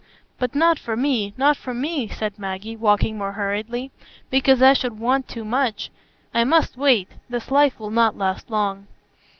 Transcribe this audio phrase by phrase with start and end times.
[0.39, 3.91] "But not for me, not for me," said Maggie, walking more hurriedly;
[4.31, 5.91] "because I should want too much.
[6.33, 8.87] I must wait; this life will not last long."